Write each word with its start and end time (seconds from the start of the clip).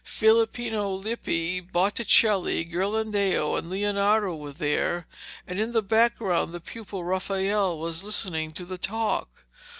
Filippino 0.03 0.89
Lippi, 0.89 1.59
Botticelli, 1.61 2.65
Ghirlandaio, 2.65 3.55
and 3.55 3.69
Leonardo 3.69 4.33
were 4.35 4.51
there, 4.51 5.05
and 5.45 5.59
in 5.59 5.73
the 5.73 5.83
background 5.83 6.53
the 6.53 6.59
pupil 6.59 7.03
Raphael 7.03 7.77
was 7.77 8.03
listening 8.03 8.51
to 8.53 8.65
the 8.65 8.79
talk. 8.79 9.45